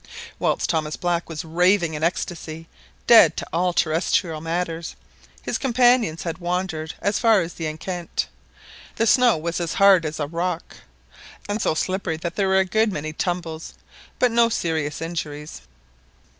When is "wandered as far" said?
6.39-7.41